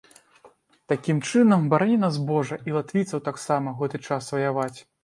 Такім 0.93 1.17
чынам, 1.29 1.67
барані 1.75 1.99
нас 2.07 2.19
божа, 2.33 2.61
і 2.71 2.75
латвійцаў 2.79 3.25
таксама, 3.31 3.67
у 3.79 3.85
гэты 3.85 4.07
час 4.11 4.35
ваяваць. 4.37 4.75